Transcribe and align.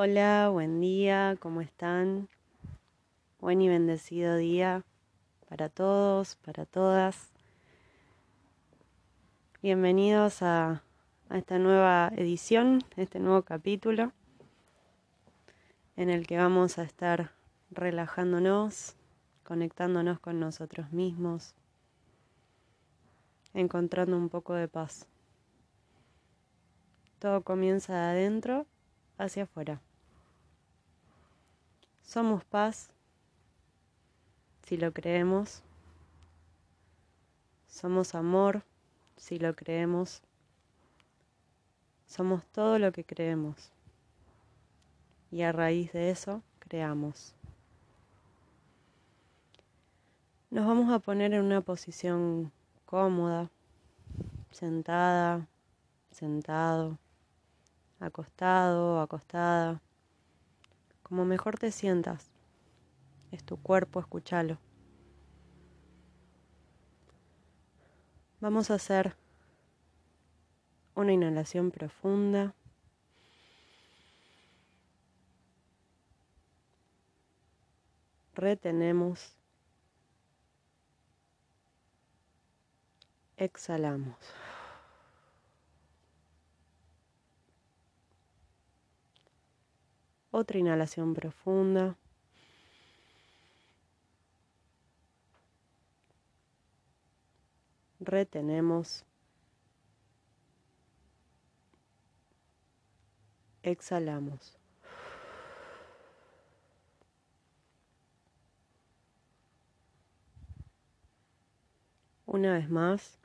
Hola, 0.00 0.48
buen 0.50 0.80
día, 0.80 1.36
¿cómo 1.40 1.60
están? 1.60 2.28
Buen 3.40 3.60
y 3.60 3.68
bendecido 3.68 4.36
día 4.36 4.84
para 5.48 5.68
todos, 5.68 6.36
para 6.36 6.66
todas. 6.66 7.32
Bienvenidos 9.60 10.40
a, 10.42 10.84
esta 11.34 11.58
nueva 11.58 12.12
edición, 12.14 12.84
este 12.96 13.18
nuevo 13.18 13.42
capítulo, 13.42 14.12
en 15.96 16.10
el 16.10 16.28
que 16.28 16.36
vamos 16.36 16.78
a 16.78 16.84
estar 16.84 17.32
relajándonos, 17.72 18.94
conectándonos 19.42 20.20
con 20.20 20.38
nosotros 20.38 20.92
mismos, 20.92 21.56
encontrando 23.52 24.16
un 24.16 24.28
poco 24.28 24.54
de 24.54 24.68
paz. 24.68 25.08
Todo 27.18 27.42
comienza 27.42 27.94
de 27.94 28.10
adentro 28.10 28.64
hacia 29.18 29.42
afuera. 29.42 29.80
Somos 32.08 32.42
paz 32.42 32.88
si 34.66 34.78
lo 34.78 34.94
creemos. 34.94 35.62
Somos 37.68 38.14
amor 38.14 38.62
si 39.18 39.38
lo 39.38 39.54
creemos. 39.54 40.22
Somos 42.06 42.46
todo 42.46 42.78
lo 42.78 42.92
que 42.92 43.04
creemos. 43.04 43.70
Y 45.30 45.42
a 45.42 45.52
raíz 45.52 45.92
de 45.92 46.08
eso 46.08 46.42
creamos. 46.60 47.34
Nos 50.48 50.66
vamos 50.66 50.90
a 50.90 51.00
poner 51.00 51.34
en 51.34 51.44
una 51.44 51.60
posición 51.60 52.50
cómoda, 52.86 53.50
sentada, 54.50 55.46
sentado 56.10 56.96
acostado 58.00 59.00
acostada, 59.00 59.82
como 61.08 61.24
mejor 61.24 61.58
te 61.58 61.72
sientas. 61.72 62.30
Es 63.32 63.44
tu 63.44 63.56
cuerpo, 63.56 64.00
escúchalo. 64.00 64.58
Vamos 68.40 68.70
a 68.70 68.74
hacer 68.74 69.16
una 70.94 71.12
inhalación 71.12 71.70
profunda. 71.70 72.54
Retenemos. 78.34 79.36
Exhalamos. 83.36 84.16
Otra 90.30 90.58
inhalación 90.58 91.14
profunda. 91.14 91.96
Retenemos. 98.00 99.04
Exhalamos. 103.62 104.56
Una 112.26 112.52
vez 112.52 112.68
más. 112.68 113.18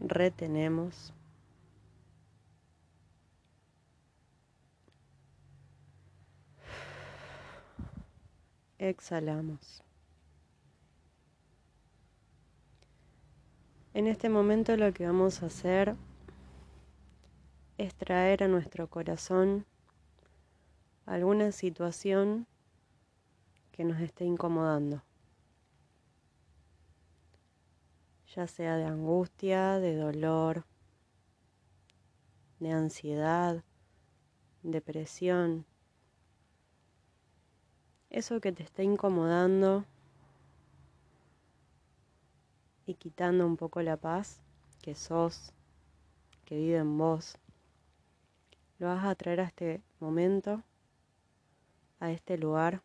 Retenemos. 0.00 1.12
Exhalamos. 8.80 9.84
En 13.92 14.06
este 14.06 14.30
momento 14.30 14.74
lo 14.76 14.92
que 14.94 15.04
vamos 15.04 15.42
a 15.42 15.46
hacer 15.46 15.96
es 17.76 17.94
traer 17.94 18.42
a 18.42 18.48
nuestro 18.48 18.88
corazón 18.88 19.66
alguna 21.04 21.52
situación 21.52 22.46
que 23.70 23.84
nos 23.84 24.00
esté 24.00 24.24
incomodando, 24.24 25.02
ya 28.34 28.46
sea 28.46 28.76
de 28.76 28.84
angustia, 28.84 29.78
de 29.78 29.96
dolor, 29.96 30.64
de 32.60 32.70
ansiedad, 32.72 33.62
depresión, 34.62 35.66
eso 38.10 38.40
que 38.40 38.52
te 38.52 38.64
está 38.64 38.82
incomodando 38.82 39.84
y 42.86 42.94
quitando 42.94 43.46
un 43.46 43.56
poco 43.56 43.80
la 43.82 43.96
paz 43.96 44.40
que 44.82 44.96
sos, 44.96 45.52
que 46.44 46.56
vive 46.56 46.78
en 46.78 46.98
vos, 46.98 47.38
lo 48.80 48.88
vas 48.88 49.04
a 49.04 49.14
traer 49.14 49.40
a 49.40 49.44
este 49.44 49.80
momento, 50.00 50.62
a 52.00 52.10
este 52.10 52.36
lugar, 52.36 52.82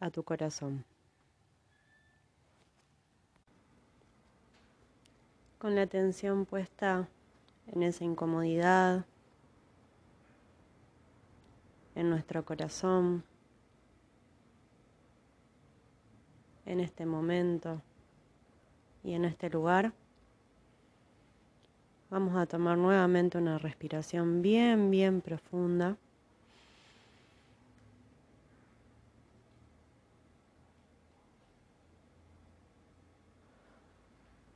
a 0.00 0.10
tu 0.10 0.24
corazón. 0.24 0.84
Con 5.58 5.76
la 5.76 5.82
atención 5.82 6.44
puesta 6.44 7.08
en 7.68 7.84
esa 7.84 8.02
incomodidad, 8.02 9.06
en 11.94 12.10
nuestro 12.10 12.44
corazón, 12.44 13.24
en 16.66 16.80
este 16.80 17.06
momento 17.06 17.82
y 19.04 19.14
en 19.14 19.24
este 19.24 19.50
lugar. 19.50 19.92
Vamos 22.10 22.36
a 22.36 22.46
tomar 22.46 22.76
nuevamente 22.76 23.38
una 23.38 23.58
respiración 23.58 24.42
bien, 24.42 24.90
bien 24.90 25.20
profunda. 25.20 25.96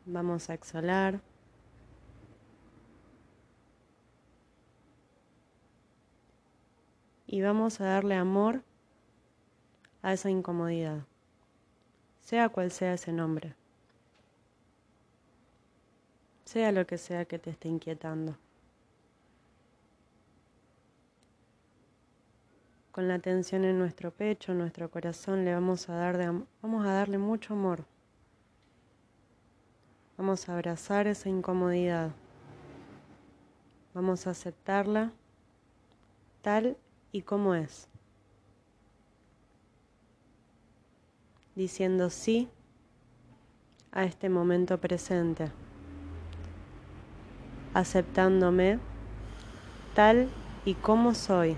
Vamos 0.05 0.51
a 0.51 0.55
exhalar. 0.55 1.21
Y 7.27 7.43
vamos 7.43 7.81
a 7.81 7.85
darle 7.85 8.15
amor 8.15 8.63
a 10.03 10.13
esa 10.13 10.31
incomodidad, 10.31 11.05
sea 12.21 12.49
cual 12.49 12.71
sea 12.71 12.95
ese 12.95 13.13
nombre, 13.13 13.55
sea 16.45 16.71
lo 16.73 16.87
que 16.87 16.99
sea 16.99 17.25
que 17.25 17.39
te 17.39 17.51
esté 17.51 17.69
inquietando. 17.69 18.37
Con 22.93 23.09
la 23.09 23.19
tensión 23.19 23.65
en 23.65 23.79
nuestro 23.79 24.11
pecho, 24.11 24.53
en 24.53 24.59
nuestro 24.59 24.91
corazón, 24.91 25.45
le 25.45 25.53
vamos 25.53 25.91
a 25.91 25.97
dar 25.97 26.17
de, 26.17 26.45
vamos 26.63 26.87
a 26.87 26.93
darle 26.93 27.19
mucho 27.19 27.53
amor. 27.53 27.85
Vamos 30.17 30.49
a 30.49 30.55
abrazar 30.55 31.07
esa 31.07 31.29
incomodidad. 31.29 32.13
Vamos 33.93 34.27
a 34.27 34.31
aceptarla 34.31 35.13
tal 36.41 36.79
y 37.17 37.23
cómo 37.23 37.55
es. 37.55 37.89
Diciendo 41.55 42.11
sí 42.11 42.51
a 43.91 44.05
este 44.05 44.29
momento 44.29 44.79
presente, 44.79 45.51
aceptándome 47.73 48.79
tal 49.95 50.29
y 50.67 50.75
como 50.75 51.15
soy 51.15 51.57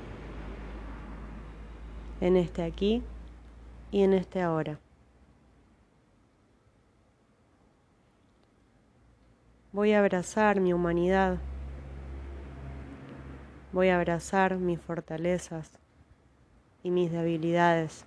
en 2.21 2.37
este 2.37 2.63
aquí 2.63 3.03
y 3.91 4.03
en 4.03 4.13
este 4.13 4.41
ahora. 4.41 4.79
Voy 9.73 9.93
a 9.93 9.99
abrazar 9.99 10.61
mi 10.61 10.73
humanidad 10.73 11.39
Voy 13.71 13.89
a 13.89 13.97
abrazar 13.97 14.57
mis 14.57 14.81
fortalezas 14.81 15.79
y 16.83 16.91
mis 16.91 17.13
debilidades. 17.13 18.07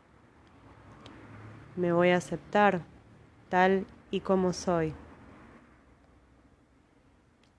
Me 1.75 1.93
voy 1.93 2.09
a 2.09 2.17
aceptar 2.17 2.81
tal 3.49 3.85
y 4.09 4.21
como 4.21 4.53
soy 4.53 4.93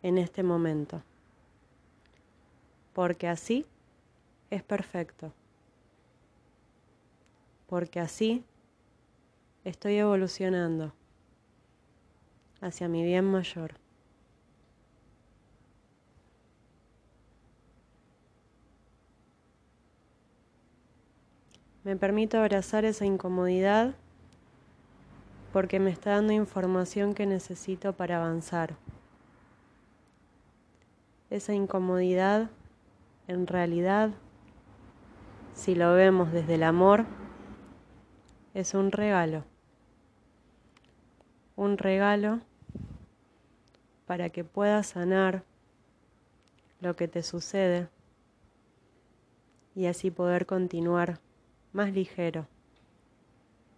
en 0.02 0.18
este 0.18 0.42
momento. 0.42 1.02
Porque 2.92 3.28
así 3.28 3.66
es 4.50 4.64
perfecto. 4.64 5.32
Porque 7.68 8.00
así 8.00 8.44
estoy 9.64 9.96
evolucionando 9.96 10.92
hacia 12.60 12.88
mi 12.88 13.04
bien 13.04 13.24
mayor. 13.24 13.81
Me 21.84 21.96
permito 21.96 22.38
abrazar 22.38 22.84
esa 22.84 23.04
incomodidad 23.04 23.96
porque 25.52 25.80
me 25.80 25.90
está 25.90 26.12
dando 26.12 26.32
información 26.32 27.12
que 27.12 27.26
necesito 27.26 27.92
para 27.92 28.18
avanzar. 28.18 28.76
Esa 31.28 31.54
incomodidad, 31.54 32.50
en 33.26 33.48
realidad, 33.48 34.10
si 35.54 35.74
lo 35.74 35.92
vemos 35.94 36.30
desde 36.30 36.54
el 36.54 36.62
amor, 36.62 37.04
es 38.54 38.74
un 38.74 38.92
regalo. 38.92 39.44
Un 41.56 41.78
regalo 41.78 42.40
para 44.06 44.30
que 44.30 44.44
puedas 44.44 44.86
sanar 44.86 45.42
lo 46.80 46.94
que 46.94 47.08
te 47.08 47.24
sucede 47.24 47.88
y 49.74 49.86
así 49.86 50.12
poder 50.12 50.46
continuar 50.46 51.18
más 51.72 51.92
ligero, 51.92 52.46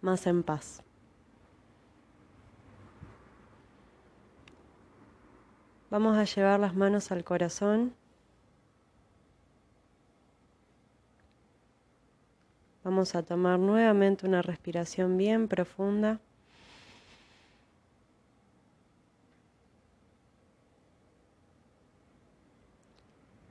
más 0.01 0.27
en 0.27 0.43
paz. 0.43 0.83
Vamos 5.89 6.17
a 6.17 6.25
llevar 6.25 6.59
las 6.59 6.75
manos 6.75 7.11
al 7.11 7.23
corazón. 7.23 7.93
Vamos 12.83 13.15
a 13.15 13.23
tomar 13.23 13.57
nuevamente 13.59 14.27
una 14.27 14.41
respiración 14.41 15.17
bien 15.17 15.47
profunda. 15.47 16.19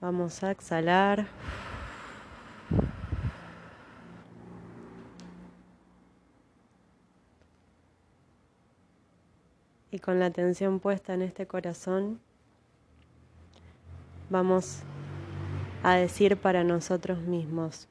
Vamos 0.00 0.44
a 0.44 0.50
exhalar. 0.50 1.26
Y 9.94 10.00
con 10.00 10.18
la 10.18 10.26
atención 10.26 10.80
puesta 10.80 11.14
en 11.14 11.22
este 11.22 11.46
corazón, 11.46 12.18
vamos 14.28 14.80
a 15.84 15.94
decir 15.94 16.36
para 16.36 16.64
nosotros 16.64 17.20
mismos, 17.20 17.86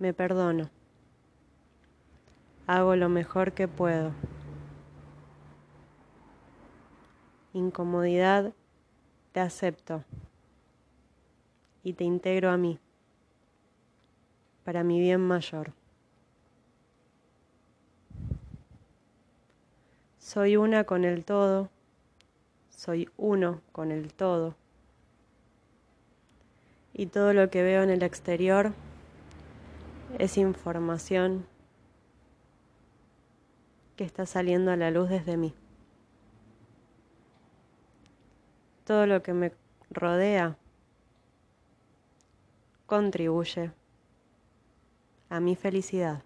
me 0.00 0.12
perdono, 0.12 0.70
hago 2.66 2.96
lo 2.96 3.08
mejor 3.08 3.52
que 3.52 3.68
puedo. 3.68 4.10
Incomodidad, 7.52 8.54
te 9.30 9.38
acepto 9.38 10.02
y 11.84 11.92
te 11.92 12.02
integro 12.02 12.50
a 12.50 12.56
mí, 12.56 12.80
para 14.64 14.82
mi 14.82 14.98
bien 14.98 15.20
mayor. 15.20 15.72
Soy 20.34 20.56
una 20.56 20.82
con 20.82 21.04
el 21.04 21.24
todo 21.24 21.70
soy 22.84 23.08
uno 23.16 23.62
con 23.72 23.92
el 23.92 24.12
todo. 24.12 24.56
Y 26.92 27.06
todo 27.06 27.32
lo 27.32 27.48
que 27.48 27.62
veo 27.62 27.82
en 27.82 27.88
el 27.88 28.02
exterior 28.02 28.72
es 30.18 30.36
información 30.36 31.46
que 33.96 34.04
está 34.04 34.26
saliendo 34.26 34.70
a 34.70 34.76
la 34.76 34.90
luz 34.90 35.08
desde 35.08 35.36
mí. 35.36 35.54
Todo 38.84 39.06
lo 39.06 39.22
que 39.22 39.32
me 39.32 39.52
rodea 39.88 40.58
contribuye 42.86 43.70
a 45.30 45.40
mi 45.40 45.56
felicidad. 45.56 46.22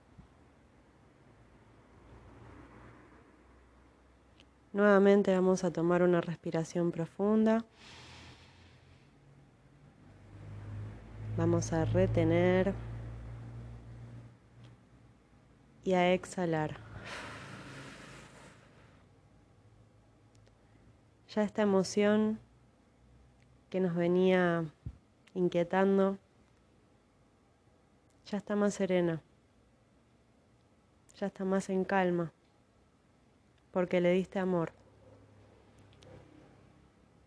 Nuevamente 4.72 5.32
vamos 5.32 5.64
a 5.64 5.72
tomar 5.72 6.02
una 6.02 6.20
respiración 6.20 6.92
profunda. 6.92 7.64
Vamos 11.38 11.72
a 11.72 11.86
retener 11.86 12.74
y 15.84 15.94
a 15.94 16.12
exhalar. 16.12 16.76
Ya 21.34 21.42
esta 21.42 21.62
emoción 21.62 22.38
que 23.70 23.80
nos 23.80 23.94
venía 23.94 24.66
inquietando 25.34 26.18
ya 28.26 28.36
está 28.36 28.54
más 28.54 28.74
serena, 28.74 29.22
ya 31.18 31.28
está 31.28 31.46
más 31.46 31.70
en 31.70 31.84
calma 31.84 32.32
porque 33.78 34.00
le 34.00 34.10
diste 34.10 34.40
amor. 34.40 34.72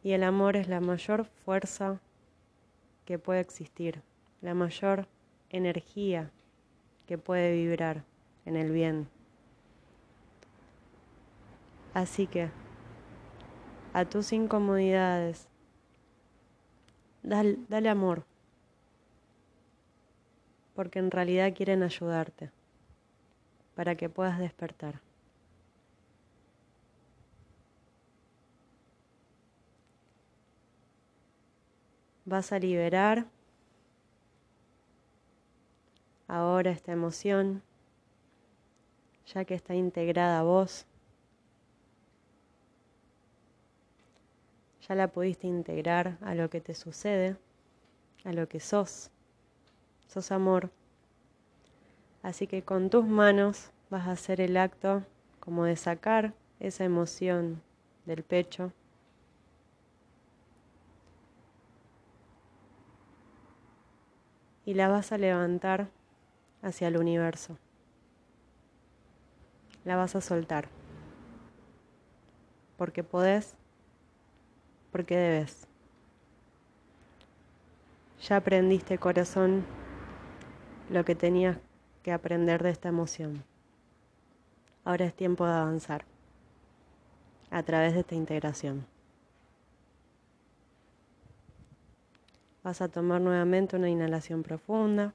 Y 0.03 0.11
el 0.11 0.21
amor 0.21 0.57
es 0.57 0.67
la 0.67 0.81
mayor 0.81 1.23
fuerza 1.23 2.01
que 3.05 3.17
puede 3.17 3.39
existir, 3.39 4.01
la 4.41 4.53
mayor 4.53 5.07
energía 5.49 6.29
que 7.07 7.17
puede 7.17 7.53
vibrar 7.53 8.03
en 8.43 8.57
el 8.57 8.69
bien. 8.73 9.07
Así 11.93 12.27
que 12.27 12.49
a 13.93 14.03
tus 14.03 14.33
incomodidades, 14.33 15.47
dale, 17.23 17.59
dale, 17.69 17.87
amor, 17.87 18.25
porque 20.75 20.99
en 20.99 21.11
realidad 21.11 21.53
quieren 21.55 21.81
ayudarte 21.81 22.51
para 23.73 23.95
que 23.95 24.09
puedas 24.09 24.37
despertar. 24.37 24.99
Vas 32.31 32.53
a 32.53 32.59
liberar 32.59 33.25
ahora 36.29 36.71
esta 36.71 36.93
emoción, 36.93 37.61
ya 39.25 39.43
que 39.43 39.53
está 39.53 39.75
integrada 39.75 40.39
a 40.39 40.43
vos. 40.43 40.85
Ya 44.87 44.95
la 44.95 45.09
pudiste 45.09 45.45
integrar 45.47 46.17
a 46.21 46.33
lo 46.33 46.49
que 46.49 46.61
te 46.61 46.73
sucede, 46.73 47.35
a 48.23 48.31
lo 48.31 48.47
que 48.47 48.61
sos. 48.61 49.11
Sos 50.07 50.31
amor. 50.31 50.71
Así 52.23 52.47
que 52.47 52.63
con 52.63 52.89
tus 52.89 53.05
manos 53.05 53.71
vas 53.89 54.07
a 54.07 54.11
hacer 54.11 54.39
el 54.39 54.55
acto 54.55 55.03
como 55.41 55.65
de 55.65 55.75
sacar 55.75 56.33
esa 56.61 56.85
emoción 56.85 57.61
del 58.05 58.23
pecho 58.23 58.71
y 64.71 64.73
la 64.73 64.87
vas 64.87 65.11
a 65.11 65.17
levantar 65.17 65.89
hacia 66.61 66.87
el 66.87 66.95
universo. 66.95 67.57
La 69.83 69.97
vas 69.97 70.15
a 70.15 70.21
soltar. 70.21 70.69
Porque 72.77 73.03
podés, 73.03 73.55
porque 74.93 75.17
debes. 75.17 75.67
Ya 78.21 78.37
aprendiste, 78.37 78.97
corazón, 78.97 79.65
lo 80.89 81.03
que 81.03 81.15
tenías 81.15 81.57
que 82.01 82.13
aprender 82.13 82.63
de 82.63 82.69
esta 82.69 82.87
emoción. 82.87 83.43
Ahora 84.85 85.03
es 85.03 85.13
tiempo 85.13 85.45
de 85.45 85.51
avanzar 85.51 86.05
a 87.49 87.61
través 87.63 87.93
de 87.93 87.99
esta 87.99 88.15
integración. 88.15 88.85
Vas 92.63 92.81
a 92.81 92.87
tomar 92.87 93.21
nuevamente 93.21 93.75
una 93.75 93.89
inhalación 93.89 94.43
profunda. 94.43 95.13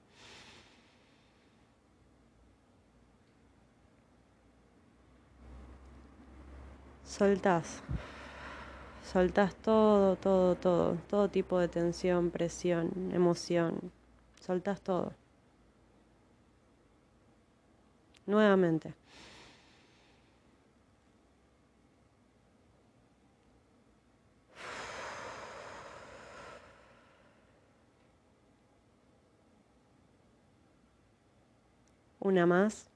Soltás. 7.05 7.83
Soltás 9.13 9.55
todo, 9.55 10.17
todo, 10.17 10.57
todo, 10.57 10.97
todo 11.09 11.29
tipo 11.29 11.61
de 11.61 11.69
tensión, 11.69 12.31
presión, 12.31 12.91
emoción. 13.13 13.93
Soltás 14.41 14.81
todo. 14.81 15.13
Nuevamente. 18.27 18.95
Una 32.21 32.47
más. 32.47 32.89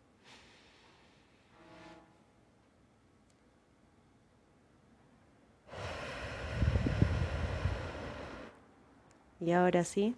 Y 9.40 9.52
ahora 9.52 9.84
sí, 9.84 10.16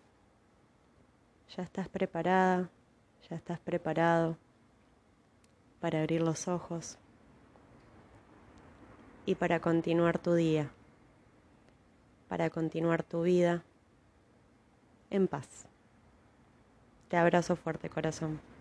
Ya 1.54 1.62
estás 1.62 1.86
preparada, 1.86 2.70
ya 3.28 3.36
estás 3.36 3.60
preparado 3.60 4.38
para 5.80 6.00
abrir 6.00 6.22
los 6.22 6.48
ojos 6.48 6.96
y 9.26 9.34
para 9.34 9.60
continuar 9.60 10.18
tu 10.18 10.32
día, 10.32 10.70
para 12.26 12.48
continuar 12.48 13.02
tu 13.02 13.20
vida 13.22 13.62
en 15.10 15.28
paz. 15.28 15.66
Te 17.08 17.18
abrazo 17.18 17.54
fuerte, 17.54 17.90
corazón. 17.90 18.51